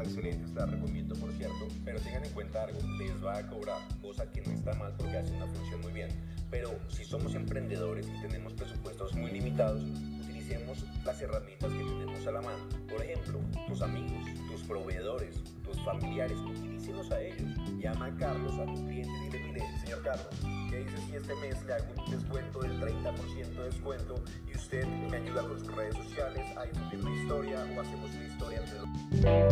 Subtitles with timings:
[0.00, 4.30] accionistas, la recomiendo por cierto, pero tengan en cuenta algo, les va a cobrar, cosa
[4.30, 6.10] que no está mal porque hace una función muy bien.
[6.50, 9.84] Pero si somos emprendedores y tenemos presupuestos muy limitados,
[10.20, 12.68] utilicemos las herramientas que tenemos a la mano.
[12.88, 17.48] Por ejemplo, tus amigos, tus proveedores, tus familiares, utilícelos a ellos.
[17.78, 20.28] Llama a Carlos, a tu cliente, y dile, mire, señor Carlos,
[20.70, 24.14] ¿qué dice si este mes le hago un descuento del 30% de descuento
[24.52, 28.26] y usted me ayuda con sus redes sociales a difundir una historia o hacemos una
[28.26, 29.49] historia entre los...